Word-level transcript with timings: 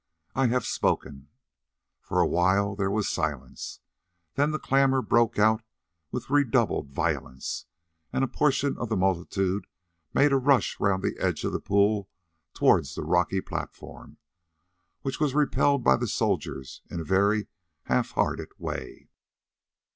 I 0.33 0.47
have 0.47 0.65
spoken." 0.65 1.27
For 1.99 2.19
a 2.21 2.25
while 2.25 2.75
there 2.75 2.89
was 2.89 3.07
silence, 3.07 3.81
then 4.33 4.49
the 4.49 4.57
clamour 4.57 5.03
broke 5.03 5.37
out 5.37 5.61
with 6.11 6.31
redoubled 6.31 6.89
violence, 6.89 7.67
and 8.11 8.23
a 8.23 8.27
portion 8.27 8.79
of 8.79 8.89
the 8.89 8.97
multitude 8.97 9.67
made 10.11 10.31
a 10.33 10.37
rush 10.37 10.79
round 10.79 11.03
the 11.03 11.19
edge 11.19 11.43
of 11.43 11.51
the 11.51 11.59
pool 11.59 12.09
towards 12.55 12.95
the 12.95 13.03
rock 13.03 13.29
platform, 13.45 14.17
which 15.03 15.19
was 15.19 15.35
repelled 15.35 15.83
by 15.83 15.97
the 15.97 16.07
soldiers 16.07 16.81
in 16.89 16.99
a 16.99 17.03
very 17.03 17.45
half 17.83 18.13
hearted 18.13 18.49
way. 18.57 19.07